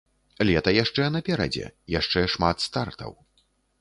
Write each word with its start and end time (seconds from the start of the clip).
Лета 0.49 0.71
яшчэ 0.83 1.03
наперадзе, 1.15 1.67
яшчэ 1.99 2.25
шмат 2.37 2.57
стартаў. 2.67 3.11